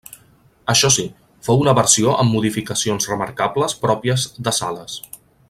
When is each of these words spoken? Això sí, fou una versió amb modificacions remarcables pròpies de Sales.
Això 0.73 0.89
sí, 0.95 1.03
fou 1.47 1.61
una 1.65 1.75
versió 1.79 2.15
amb 2.23 2.33
modificacions 2.37 3.07
remarcables 3.13 3.77
pròpies 3.85 4.27
de 4.49 4.57
Sales. 4.63 4.99